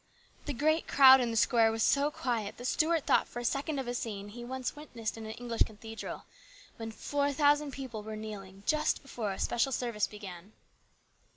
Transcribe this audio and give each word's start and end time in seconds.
The 0.47 0.53
great 0.53 0.87
crowd 0.87 1.21
in 1.21 1.29
the 1.29 1.37
square 1.37 1.71
was 1.71 1.83
so 1.83 2.09
quiet 2.09 2.57
that 2.57 2.65
Stuart 2.65 3.05
thought 3.05 3.27
for 3.27 3.37
a 3.37 3.45
second 3.45 3.77
of 3.77 3.87
a 3.87 3.93
scene 3.93 4.29
he 4.29 4.43
once 4.43 4.75
witnessed 4.75 5.15
in 5.15 5.25
an 5.27 5.33
English 5.33 5.61
cathedral 5.61 6.25
when 6.77 6.89
four 6.89 7.31
thousand 7.31 7.69
people 7.69 8.01
were 8.01 8.15
kneeling 8.15 8.63
just 8.65 9.03
before 9.03 9.31
a 9.31 9.37
special 9.37 9.71
service 9.71 10.07
began. 10.07 10.53